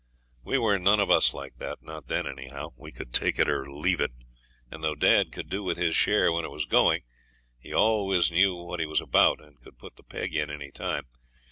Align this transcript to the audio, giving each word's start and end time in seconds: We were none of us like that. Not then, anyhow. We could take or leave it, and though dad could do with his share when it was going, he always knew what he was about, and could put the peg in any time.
We 0.43 0.57
were 0.57 0.79
none 0.79 0.99
of 0.99 1.11
us 1.11 1.31
like 1.31 1.57
that. 1.57 1.83
Not 1.83 2.07
then, 2.07 2.25
anyhow. 2.25 2.69
We 2.75 2.91
could 2.91 3.13
take 3.13 3.37
or 3.37 3.69
leave 3.71 4.01
it, 4.01 4.09
and 4.71 4.83
though 4.83 4.95
dad 4.95 5.31
could 5.31 5.47
do 5.47 5.63
with 5.63 5.77
his 5.77 5.95
share 5.95 6.31
when 6.31 6.43
it 6.43 6.49
was 6.49 6.65
going, 6.65 7.03
he 7.59 7.71
always 7.71 8.31
knew 8.31 8.55
what 8.55 8.79
he 8.79 8.87
was 8.87 8.99
about, 9.01 9.39
and 9.39 9.61
could 9.61 9.77
put 9.77 9.97
the 9.97 10.03
peg 10.03 10.33
in 10.33 10.49
any 10.49 10.71
time. 10.71 11.05